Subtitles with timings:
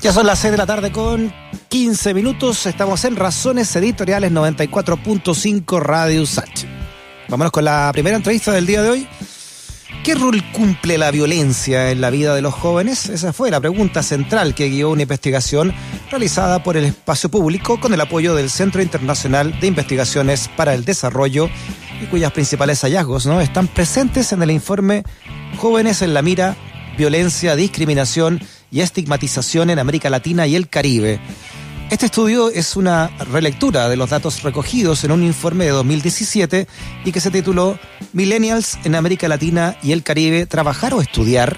[0.00, 1.32] Ya son las 6 de la tarde con
[1.68, 2.66] 15 minutos.
[2.66, 6.66] Estamos en Razones Editoriales 94.5 Radio Sach.
[7.28, 9.08] Vámonos con la primera entrevista del día de hoy.
[10.04, 13.08] ¿Qué rol cumple la violencia en la vida de los jóvenes?
[13.08, 15.74] Esa fue la pregunta central que guió una investigación
[16.12, 20.84] realizada por el espacio público con el apoyo del Centro Internacional de Investigaciones para el
[20.84, 21.50] Desarrollo
[22.00, 23.40] y cuyas principales hallazgos ¿no?
[23.40, 25.02] están presentes en el informe
[25.56, 26.56] Jóvenes en la Mira,
[26.96, 28.40] Violencia, Discriminación
[28.70, 31.20] y Estigmatización en América Latina y el Caribe.
[31.90, 36.66] Este estudio es una relectura de los datos recogidos en un informe de 2017
[37.04, 37.78] y que se tituló
[38.12, 41.56] Millennials en América Latina y el Caribe, trabajar o estudiar.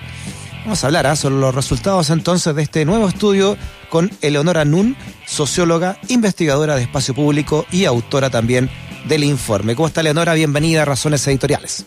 [0.62, 1.16] Vamos a hablar ¿ah?
[1.16, 3.56] sobre los resultados entonces de este nuevo estudio
[3.88, 8.70] con Eleonora Nun, socióloga, investigadora de espacio público y autora también
[9.06, 9.74] del informe.
[9.74, 10.34] ¿Cómo está Eleonora?
[10.34, 11.86] Bienvenida a Razones Editoriales.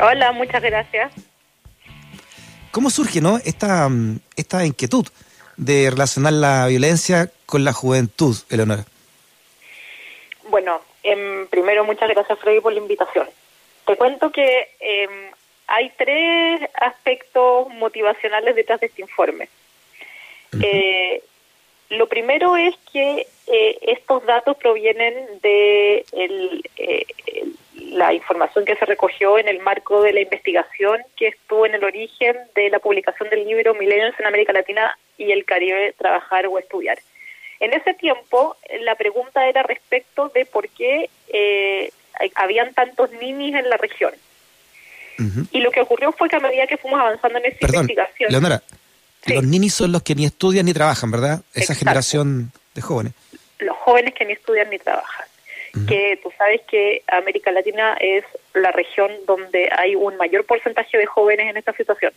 [0.00, 1.12] Hola, muchas gracias.
[2.76, 3.38] ¿Cómo surge ¿no?
[3.38, 3.88] esta,
[4.36, 5.06] esta inquietud
[5.56, 8.84] de relacionar la violencia con la juventud, Eleonora?
[10.50, 13.30] Bueno, em, primero muchas gracias Freddy por la invitación.
[13.86, 15.30] Te cuento que em,
[15.68, 19.48] hay tres aspectos motivacionales detrás de este informe.
[20.62, 21.22] eh,
[21.88, 27.06] lo primero es que eh, estos datos provienen de el, eh,
[27.90, 31.84] la información que se recogió en el marco de la investigación que estuvo en el
[31.84, 36.58] origen de la publicación del libro Millennials en América Latina y el Caribe, Trabajar o
[36.58, 36.98] Estudiar.
[37.60, 41.90] En ese tiempo, la pregunta era respecto de por qué eh,
[42.34, 44.12] habían tantos ninis en la región.
[45.50, 48.30] Y lo que ocurrió fue que a medida que fuimos avanzando en esa investigación...
[48.30, 48.62] Leonora,
[49.24, 51.40] los ninis son los que ni estudian ni trabajan, ¿verdad?
[51.54, 53.14] Esa generación de jóvenes.
[53.58, 55.26] Los jóvenes que ni estudian ni trabajan.
[55.86, 58.24] Que tú sabes que América Latina es
[58.54, 62.12] la región donde hay un mayor porcentaje de jóvenes en esta situación.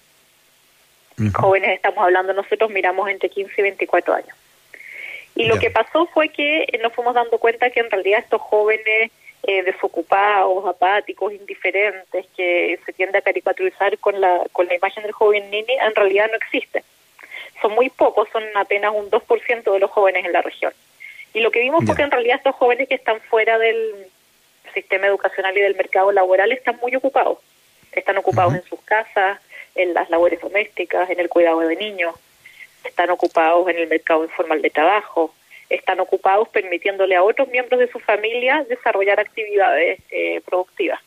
[1.33, 4.35] Jóvenes, estamos hablando nosotros, miramos entre 15 y 24 años.
[5.35, 9.11] Y lo que pasó fue que nos fuimos dando cuenta que en realidad estos jóvenes
[9.43, 15.13] eh, desocupados, apáticos, indiferentes, que se tiende a caricaturizar con la, con la imagen del
[15.13, 16.83] joven nini, en realidad no existen.
[17.61, 20.73] Son muy pocos, son apenas un 2% de los jóvenes en la región.
[21.33, 24.07] Y lo que vimos fue que en realidad estos jóvenes que están fuera del
[24.73, 27.37] sistema educacional y del mercado laboral están muy ocupados.
[27.91, 29.39] Están ocupados en sus casas,
[29.75, 32.15] en las labores domésticas, en el cuidado de niños,
[32.83, 35.33] están ocupados en el mercado informal de trabajo,
[35.69, 40.99] están ocupados permitiéndole a otros miembros de su familia desarrollar actividades eh, productivas.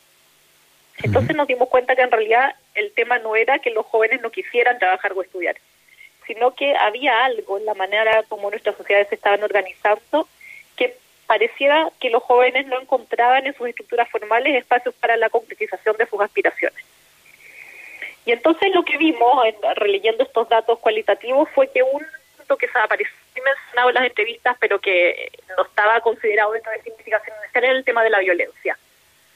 [1.03, 4.31] Entonces nos dimos cuenta que en realidad el tema no era que los jóvenes no
[4.31, 5.57] quisieran trabajar o estudiar,
[6.27, 10.29] sino que había algo en la manera como nuestras sociedades se estaban organizando
[10.77, 10.97] que
[11.27, 16.07] pareciera que los jóvenes no encontraban en sus estructuras formales espacios para la concretización de
[16.07, 16.85] sus aspiraciones.
[18.25, 22.07] Y entonces lo que vimos, en, releyendo estos datos cualitativos, fue que un
[22.37, 26.79] punto que se apareció mencionado en las entrevistas, pero que no estaba considerado dentro de
[26.79, 28.79] esa investigación inicial, era el tema de la violencia.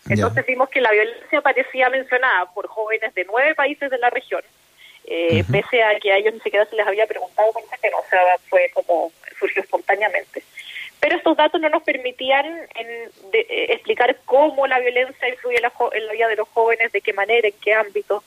[0.09, 4.43] Entonces vimos que la violencia aparecía mencionada por jóvenes de nueve países de la región,
[5.06, 7.99] eh, pese a que a ellos ni siquiera se les había preguntado por ese tema,
[7.99, 10.43] o sea, fue como surgió espontáneamente.
[10.99, 12.87] Pero estos datos no nos permitían en,
[13.31, 16.91] de, eh, explicar cómo la violencia influye en la, en la vida de los jóvenes,
[16.91, 18.25] de qué manera, en qué ámbito.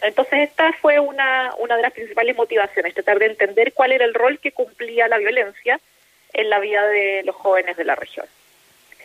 [0.00, 4.14] Entonces esta fue una, una de las principales motivaciones, tratar de entender cuál era el
[4.14, 5.80] rol que cumplía la violencia
[6.32, 8.26] en la vida de los jóvenes de la región.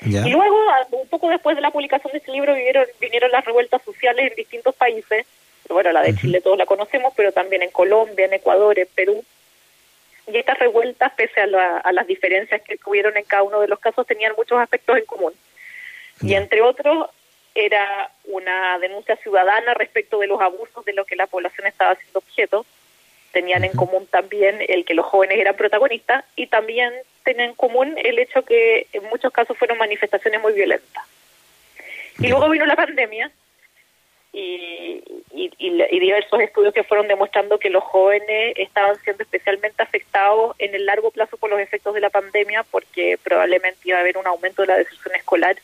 [0.02, 0.56] Y luego,
[0.92, 4.36] un poco después de la publicación de este libro, vinieron, vinieron las revueltas sociales en
[4.36, 5.26] distintos países.
[5.88, 9.24] Bueno, la de Chile todos la conocemos, pero también en Colombia, en Ecuador, en Perú.
[10.28, 13.70] Y estas revueltas, pese a, la, a las diferencias que hubieron en cada uno de
[13.70, 15.32] los casos, tenían muchos aspectos en común.
[16.20, 17.08] Y entre otros,
[17.56, 22.20] era una denuncia ciudadana respecto de los abusos de lo que la población estaba haciendo
[22.20, 22.66] objeto.
[23.32, 26.92] Tenían en común también el que los jóvenes eran protagonistas y también
[27.24, 31.06] tenían en común el hecho que en muchos casos fueron manifestaciones muy violentas.
[32.20, 33.32] Y luego vino la pandemia
[34.38, 40.76] y, y, diversos estudios que fueron demostrando que los jóvenes estaban siendo especialmente afectados en
[40.76, 44.28] el largo plazo por los efectos de la pandemia porque probablemente iba a haber un
[44.28, 45.58] aumento de la deserción escolar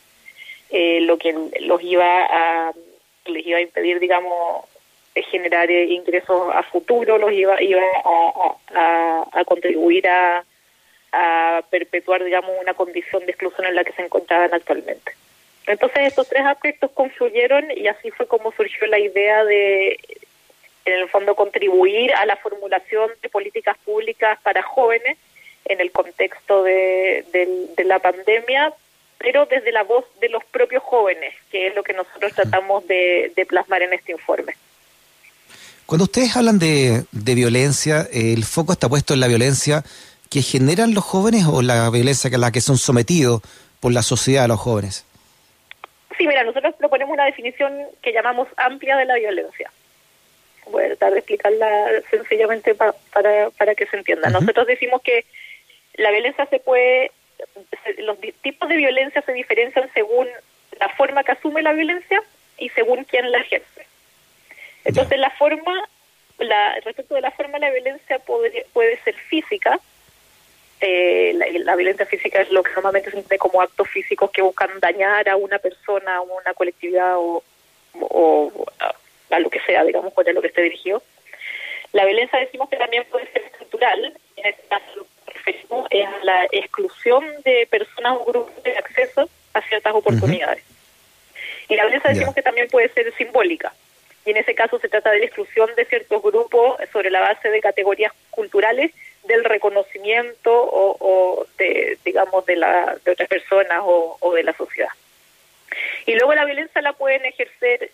[0.70, 2.72] eh, lo que los iba a
[3.26, 4.64] les iba a impedir digamos
[5.30, 10.44] generar eh, ingresos a futuro los iba iba a, a, a contribuir a,
[11.12, 15.12] a perpetuar digamos una condición de exclusión en la que se encontraban actualmente
[15.66, 19.98] entonces estos tres aspectos confluyeron y así fue como surgió la idea de
[20.84, 25.16] en el fondo contribuir a la formulación de políticas públicas para jóvenes
[25.64, 28.72] en el contexto de, de, de la pandemia
[29.18, 33.32] pero desde la voz de los propios jóvenes, que es lo que nosotros tratamos de,
[33.34, 34.54] de plasmar en este informe.
[35.86, 39.82] Cuando ustedes hablan de, de violencia, ¿el foco está puesto en la violencia
[40.28, 43.40] que generan los jóvenes o la violencia a la que son sometidos
[43.80, 45.04] por la sociedad los jóvenes?
[46.16, 49.70] Sí, mira, nosotros proponemos una definición que llamamos amplia de la violencia.
[50.66, 52.94] Voy a tratar de explicarla sencillamente para,
[53.50, 54.30] para que se entienda.
[54.30, 55.24] Nosotros decimos que
[55.94, 57.12] la violencia se puede,
[57.98, 60.28] los tipos de violencia se diferencian según
[60.78, 62.22] la forma que asume la violencia
[62.58, 63.86] y según quién la ejerce.
[64.84, 65.88] Entonces, la forma,
[66.38, 69.78] la, respecto de la forma, la violencia puede, puede ser física.
[70.86, 71.32] Eh,
[71.64, 75.26] la, violencia física es lo que normalmente se entiende como actos físicos que buscan dañar
[75.30, 77.42] a una persona, a una colectividad o,
[77.94, 78.66] o
[79.30, 81.02] a, lo que sea, digamos, cuál es lo que esté dirigido.
[81.92, 85.06] La violencia decimos que también puede ser estructural, en este caso
[85.90, 90.64] es la exclusión de personas o grupos de acceso a ciertas oportunidades.
[91.70, 93.72] Y la violencia decimos que también puede ser simbólica.
[94.26, 97.48] Y en ese caso se trata de la exclusión de ciertos grupos sobre la base
[97.48, 98.92] de categorías culturales
[99.24, 104.90] del reconocimiento o, de, digamos, de, la, de otras personas o, o de la sociedad.
[106.06, 107.90] Y luego la violencia la pueden ejercer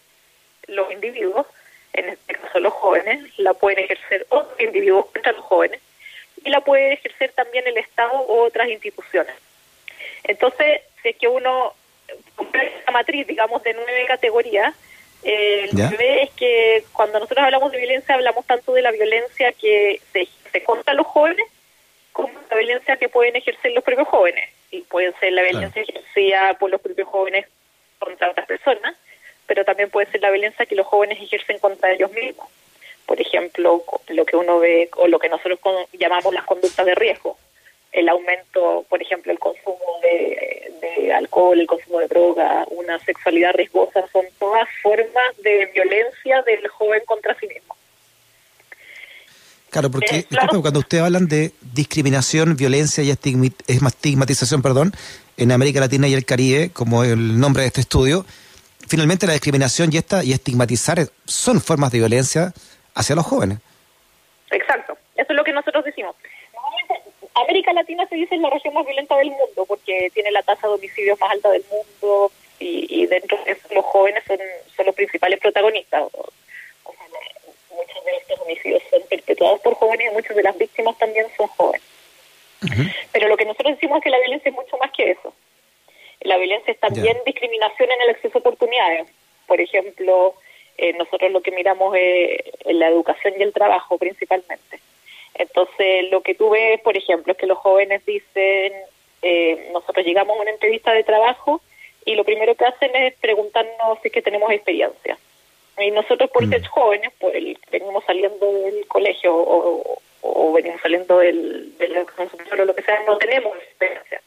[0.67, 1.47] los individuos,
[1.93, 5.81] en este caso los jóvenes, la pueden ejercer otros individuos contra los jóvenes,
[6.45, 9.35] y la puede ejercer también el Estado u otras instituciones.
[10.25, 11.75] Entonces, si es que uno
[12.35, 14.75] compra esa matriz, digamos, de nueve categorías,
[15.23, 18.91] eh, lo que ve es que cuando nosotros hablamos de violencia, hablamos tanto de la
[18.91, 21.47] violencia que se, se contra los jóvenes
[22.13, 24.51] como la violencia que pueden ejercer los propios jóvenes.
[24.71, 27.47] Y puede ser la violencia ejercida por los propios jóvenes
[27.99, 28.97] contra otras personas,
[29.47, 32.49] pero también puede ser la violencia que los jóvenes ejercen contra ellos mismos
[33.11, 35.59] por ejemplo, lo que uno ve o lo que nosotros
[35.95, 37.37] llamamos las conductas de riesgo.
[37.93, 44.07] El aumento, por ejemplo, el consumo de, alcohol, el consumo de droga, una sexualidad riesgosa,
[44.13, 47.77] son todas formas de violencia del joven contra sí mismo.
[49.71, 50.27] Claro, porque eh,
[50.61, 54.93] cuando ustedes hablan de discriminación, violencia y estigmatización, perdón,
[55.37, 58.25] en América Latina y el Caribe, como el nombre de este estudio,
[58.89, 62.53] finalmente la discriminación y esta y estigmatizar son formas de violencia
[62.95, 63.59] hacia los jóvenes.
[64.51, 66.17] Exacto, eso es lo que nosotros decimos.
[67.91, 71.19] Latina se dice la región más violenta del mundo porque tiene la tasa de homicidios
[71.19, 74.39] más alta del mundo y, dentro de eso los jóvenes son,
[74.77, 76.05] son los principales protagonistas.
[76.13, 81.49] muchos de estos homicidios son perpetuados por jóvenes y muchas de las víctimas también son
[81.49, 81.83] jóvenes.
[83.13, 85.35] Pero lo que nosotros decimos es que la violencia es mucho más que eso.
[86.21, 89.09] La violencia es también discriminación en el acceso a oportunidades.
[89.47, 90.35] Por ejemplo,
[90.77, 94.79] eh, nosotros lo que miramos es la educación y el trabajo principalmente.
[95.35, 98.73] Entonces, lo que tú ves, por ejemplo, es que los jóvenes dicen,
[99.23, 101.61] eh, nosotros llegamos a una entrevista de trabajo
[102.05, 105.19] y lo primero que hacen es preguntarnos si es que tenemos experiencia.
[105.79, 106.51] Y nosotros por mm.
[106.51, 112.75] ser jóvenes, por el, venimos saliendo del colegio o, venimos saliendo del, del o lo
[112.75, 114.21] que sea, no tenemos experiencia.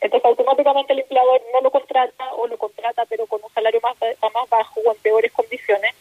[0.00, 3.96] Entonces automáticamente el empleador no lo contrata o lo contrata pero con un salario más,
[4.00, 5.94] más bajo o en peores condiciones.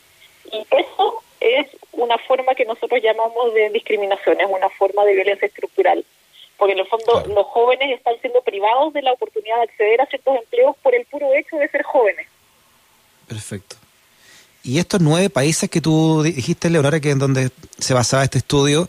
[0.51, 5.47] Y eso es una forma que nosotros llamamos de discriminación, es una forma de violencia
[5.47, 6.03] estructural.
[6.57, 10.05] Porque en el fondo los jóvenes están siendo privados de la oportunidad de acceder a
[10.07, 12.27] ciertos empleos por el puro hecho de ser jóvenes.
[13.27, 13.75] Perfecto.
[14.63, 18.87] Y estos nueve países que tú dijiste, Leonora, que en donde se basaba este estudio,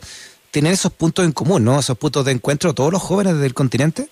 [0.49, 1.79] tienen esos puntos en común, ¿no?
[1.79, 4.07] Esos puntos de encuentro de todos los jóvenes del continente.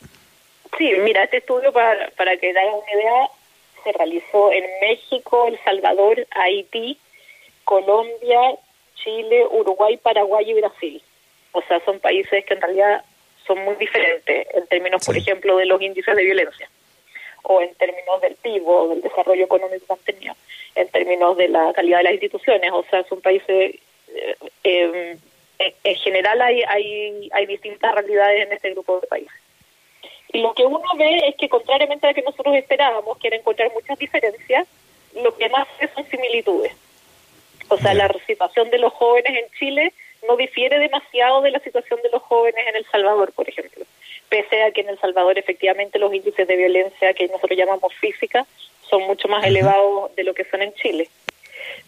[0.78, 3.30] Sí, mira, este estudio, para, para que te hagas una idea,
[3.84, 6.98] se realizó en México, El Salvador, Haití,
[7.66, 8.40] Colombia,
[9.04, 11.02] Chile, Uruguay, Paraguay y Brasil.
[11.52, 13.04] O sea, son países que en realidad
[13.46, 16.70] son muy diferentes en términos, por ejemplo, de los índices de violencia
[17.44, 20.36] o en términos del PIB o del desarrollo económico que han tenido,
[20.76, 22.72] en términos de la calidad de las instituciones.
[22.72, 23.76] O sea, son países...
[24.14, 25.18] Eh, em,
[25.84, 29.34] en general hay, hay, hay distintas realidades en este grupo de países.
[30.32, 33.36] Y lo que uno ve es que contrariamente a lo que nosotros esperábamos, que era
[33.36, 34.68] encontrar muchas diferencias,
[35.22, 36.72] lo que más es son similitudes.
[37.70, 39.94] O sea, la situación de los jóvenes en Chile
[40.28, 43.86] no difiere demasiado de la situación de los jóvenes en El Salvador, por ejemplo.
[44.28, 48.46] Pese a que en El Salvador efectivamente los índices de violencia que nosotros llamamos física
[48.90, 51.10] son mucho más elevados de lo que son en Chile.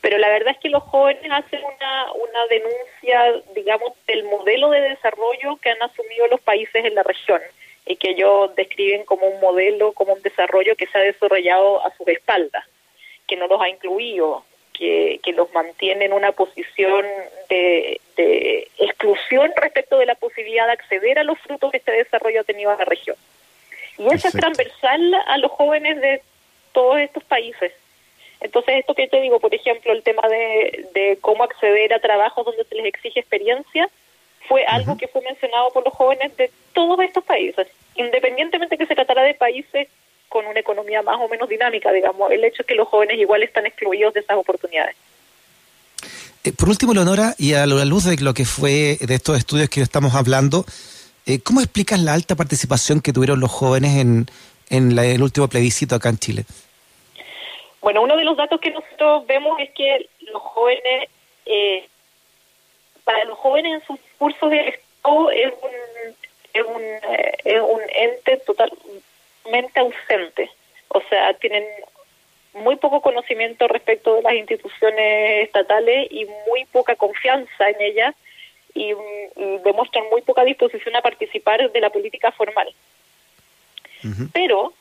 [0.01, 4.81] Pero la verdad es que los jóvenes hacen una, una denuncia, digamos, del modelo de
[4.81, 7.41] desarrollo que han asumido los países en la región
[7.87, 11.95] y que ellos describen como un modelo, como un desarrollo que se ha desarrollado a
[11.95, 12.65] sus espaldas,
[13.27, 14.45] que no los ha incluido,
[14.81, 17.05] que, que los mantiene en una posición
[17.49, 22.41] de, de exclusión respecto de la posibilidad de acceder a los frutos que este desarrollo
[22.41, 23.15] ha tenido en la región.
[23.99, 26.23] Y eso es transversal a los jóvenes de
[26.71, 27.71] todos estos países.
[28.39, 32.43] Entonces, esto que te digo, por ejemplo, el tema de, de cómo acceder a trabajos
[32.43, 33.87] donde se les exige experiencia,
[34.47, 38.95] fue algo que fue mencionado por los jóvenes de todos estos países, independientemente que se
[38.95, 39.87] tratara de países
[40.31, 43.43] con una economía más o menos dinámica, digamos, el hecho es que los jóvenes igual
[43.43, 44.95] están excluidos de esas oportunidades.
[46.45, 49.69] Eh, por último, Leonora, y a la luz de lo que fue de estos estudios
[49.69, 50.63] que estamos hablando,
[51.25, 54.25] eh, ¿cómo explicas la alta participación que tuvieron los jóvenes en,
[54.69, 56.45] en el último plebiscito acá en Chile?
[57.81, 61.09] Bueno, uno de los datos que nosotros vemos es que los jóvenes,
[61.45, 61.89] eh,
[63.03, 66.15] para los jóvenes en sus cursos de Estado es un,
[66.53, 66.81] es un,
[67.43, 68.41] es un ente
[69.43, 70.51] totalmente ausente.
[70.89, 71.63] O sea, tienen
[72.53, 78.15] muy poco conocimiento respecto de las instituciones estatales y muy poca confianza en ellas
[78.73, 78.93] y,
[79.63, 82.73] demuestran muy poca disposición a participar de la política formal.
[84.33, 84.73] Pero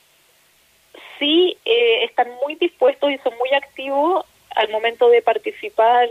[1.19, 4.25] sí eh, están muy dispuestos y son muy activos
[4.57, 6.09] al momento de participar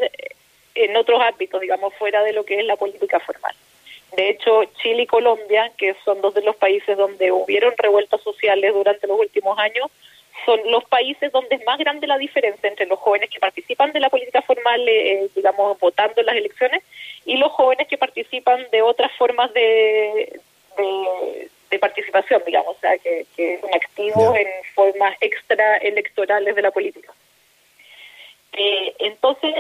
[0.76, 3.56] en otros ámbitos, digamos, fuera de lo que es la política formal.
[4.16, 8.74] De hecho, Chile y Colombia, que son dos de los países donde hubieron revueltas sociales
[8.74, 9.90] durante los últimos años,
[10.46, 14.00] son los países donde es más grande la diferencia entre los jóvenes que participan de
[14.00, 16.84] la política formal, eh, digamos, votando en las elecciones,
[17.26, 20.40] y los jóvenes que participan de otras formas de,
[21.70, 23.26] de, participación, digamos, o sea, que,
[23.62, 27.14] son activos en formas extraelectorales de la política.
[28.54, 29.54] Eh, entonces,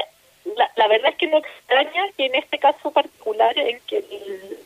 [0.55, 4.03] la, la, verdad es que no extraña que en este caso particular, en que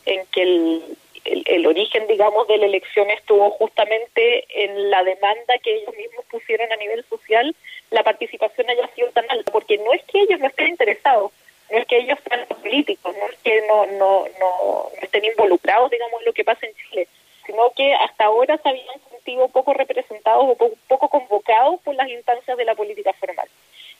[0.06, 5.74] en que el, el, origen, digamos, de la elección estuvo justamente en la demanda que
[5.76, 7.54] ellos mismos pusieron a nivel social,
[7.90, 11.32] la participación haya sido tan alta, porque no es que ellos no estén interesados,
[11.70, 16.20] no es que ellos sean políticos, no es que no, no, no, estén involucrados, digamos,
[16.20, 17.08] en lo que pasa en Chile,
[17.46, 22.08] sino que hasta ahora se habían sentido poco representados o poco, poco convocados por las
[22.08, 23.48] instancias de la política formal.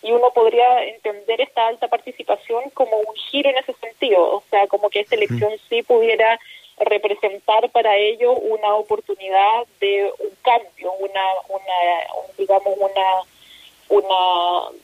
[0.03, 4.67] Y uno podría entender esta alta participación como un giro en ese sentido, o sea,
[4.67, 6.39] como que esta elección sí pudiera
[6.79, 14.79] representar para ellos una oportunidad de un cambio, una, una digamos, una, una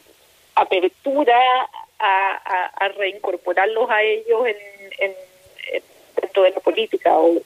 [0.54, 1.68] apertura
[1.98, 5.12] a, reincorporarlos a ellos en,
[6.20, 7.40] dentro de la política o,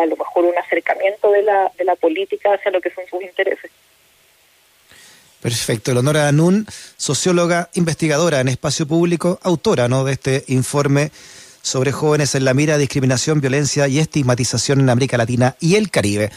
[0.00, 3.22] a lo mejor un acercamiento de la, de la política hacia lo que son sus
[3.22, 3.70] intereses.
[5.40, 5.92] Perfecto.
[5.92, 6.66] Leonora Danún,
[6.96, 10.04] socióloga, investigadora en espacio público, autora ¿no?
[10.04, 11.10] de este informe
[11.68, 16.30] sobre jóvenes en la mira, discriminación, violencia y estigmatización en América Latina y el Caribe.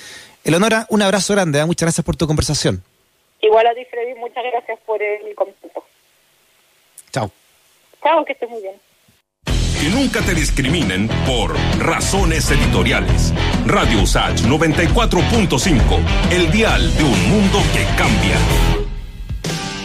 [0.44, 1.66] Eleonora, un abrazo grande, ¿eh?
[1.66, 2.84] muchas gracias por tu conversación.
[3.42, 5.84] Igual a ti, Freddy, muchas gracias por el contacto.
[7.12, 7.32] Chao.
[8.04, 8.76] Chao, que estés muy bien.
[9.46, 13.34] Que nunca te discriminen por razones editoriales.
[13.66, 18.81] Radio USACH 94.5, el dial de un mundo que cambia.